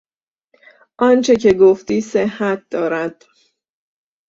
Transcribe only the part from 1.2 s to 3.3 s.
که گفتی صحت دارد.